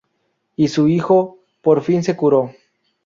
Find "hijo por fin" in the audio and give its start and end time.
0.87-2.01